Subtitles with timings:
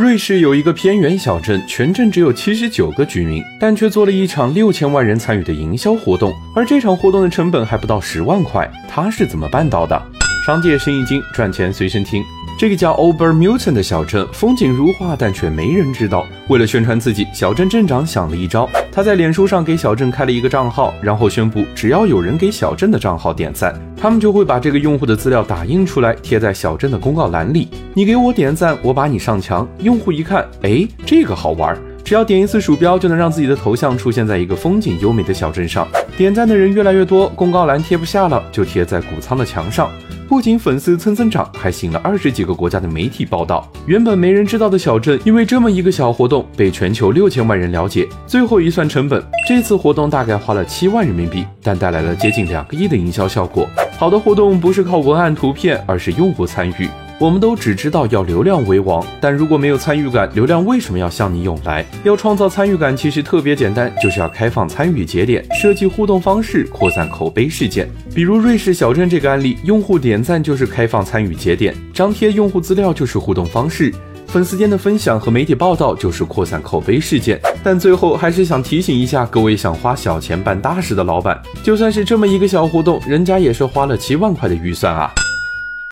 [0.00, 10.09] 瑞士有一个偏远小镇，全镇只有七十九个居民，但却做了一场六千万人参与的营销活动，而这场活动的成本还不到十万块，他是怎么办到的？
[10.50, 12.24] 商界生意经，赚钱随身听。
[12.58, 16.26] 这个叫 Obermützen 的小镇风景如画，但却没人知道。
[16.48, 27.68] 为了宣传自己，小镇镇长想了一招，他在脸书上给小镇开了一个账号，然后宣布，只要有人给小镇的账号点赞，他们就会把这个用户的资料打印出来贴在小镇的公告栏里。
[27.94, 29.64] 你给我点赞，我把你上墙。
[29.78, 35.86] 用户一看，哎，这个好玩，只要点一次鼠标，就能让自己的头像出现在一个风景优美的小镇上。
[36.16, 39.88] 点赞的人越来越多，公告栏贴不下了，就贴在谷仓的墙上。
[40.30, 43.68] 不仅粉丝蹭蹭涨，还吸引了二十几个国家的媒体报道。
[43.84, 48.08] 原本没人知道的小镇，因为这么一个小活动，被全球六千万人了解。
[48.28, 53.68] 最后一算成本，这次活动大概花了七万人民币，但带来了接近两个亿的营销效果。
[53.98, 56.88] 好的活动不是靠文案图片，而是用户参与。
[57.20, 61.84] 我们都只知道要流量为王，但如果没有参与感，流量为什么要向你涌来？
[62.02, 67.86] 要创造参与感，其实特别简单，就是要开放参与节点，设计互动方式，扩散口碑事件。
[68.14, 73.92] 比如瑞士小镇这个案例，用户点赞就是开放参与节点，张贴用户资料就是互动方式，
[74.26, 77.38] 粉丝间的分享和媒体报道就是扩散口碑事件。
[77.62, 85.12] 但最后还是想提醒一下各位想花小钱办大事的老板，就算是这么一个小活动，人家也是花了七万块的预算啊。